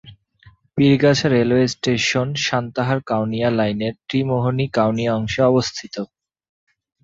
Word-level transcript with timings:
Pirgachha 0.75 1.27
railway 1.29 1.65
station 1.67 2.27
Santahar Kaunia 2.45 3.49
লাইনের 3.51 3.93
ত্রিমোহনী-কাউনিয়া 4.07 5.11
অংশে 5.15 5.41
অবস্থিত। 5.43 5.95